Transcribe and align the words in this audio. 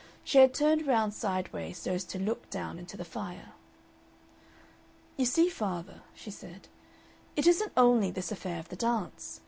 She 0.23 0.39
had 0.39 0.51
turned 0.55 0.87
round 0.87 1.13
sideways, 1.13 1.77
so 1.77 1.91
as 1.93 2.03
to 2.05 2.17
look 2.17 2.49
down 2.49 2.79
into 2.79 2.97
the 2.97 3.05
fire. 3.05 3.51
"You 5.15 5.25
see, 5.27 5.47
father," 5.47 6.01
she 6.15 6.31
said, 6.31 6.67
"it 7.35 7.45
isn't 7.45 7.73
only 7.77 8.09
this 8.09 8.31
affair 8.31 8.57
of 8.57 8.69
the 8.69 8.75
dance. 8.75 9.39